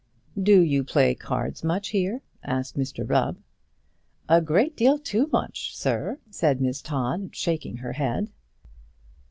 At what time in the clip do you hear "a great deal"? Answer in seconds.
4.27-4.97